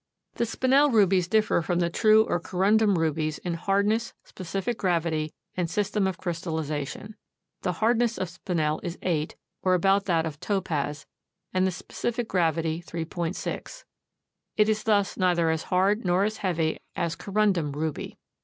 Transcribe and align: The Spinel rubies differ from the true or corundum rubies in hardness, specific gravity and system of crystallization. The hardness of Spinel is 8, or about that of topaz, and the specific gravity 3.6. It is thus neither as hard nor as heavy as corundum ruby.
The 0.33 0.47
Spinel 0.47 0.91
rubies 0.91 1.27
differ 1.27 1.61
from 1.61 1.77
the 1.77 1.91
true 1.91 2.23
or 2.23 2.39
corundum 2.39 2.97
rubies 2.97 3.37
in 3.37 3.53
hardness, 3.53 4.15
specific 4.23 4.79
gravity 4.79 5.31
and 5.55 5.69
system 5.69 6.07
of 6.07 6.17
crystallization. 6.17 7.13
The 7.61 7.73
hardness 7.73 8.17
of 8.17 8.27
Spinel 8.27 8.79
is 8.81 8.97
8, 9.03 9.35
or 9.61 9.75
about 9.75 10.05
that 10.05 10.25
of 10.25 10.39
topaz, 10.39 11.05
and 11.53 11.67
the 11.67 11.71
specific 11.71 12.27
gravity 12.27 12.81
3.6. 12.83 13.83
It 14.57 14.67
is 14.69 14.81
thus 14.81 15.17
neither 15.17 15.51
as 15.51 15.65
hard 15.69 16.03
nor 16.03 16.23
as 16.23 16.37
heavy 16.37 16.79
as 16.95 17.15
corundum 17.15 17.75
ruby. 17.75 18.17